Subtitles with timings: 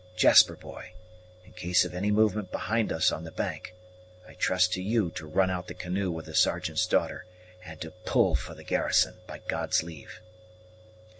[0.15, 0.93] Jasper, boy,
[1.45, 3.75] in case of any movement behind us on the bank,
[4.27, 7.25] I trust to you to run out the canoe with the Sergeant's daughter,
[7.63, 10.19] and to pull for the garrison, by God's leave."